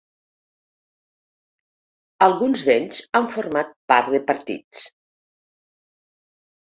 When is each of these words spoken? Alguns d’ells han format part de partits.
Alguns 2.27 2.63
d’ells 2.69 3.01
han 3.19 3.27
format 3.35 3.75
part 3.93 4.09
de 4.15 4.21
partits. 4.31 4.81